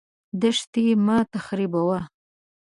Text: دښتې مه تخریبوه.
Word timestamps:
دښتې 0.41 0.85
مه 1.05 1.17
تخریبوه. 1.33 1.99